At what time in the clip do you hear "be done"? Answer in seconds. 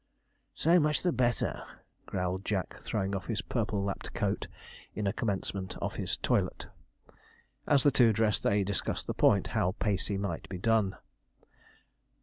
10.49-10.97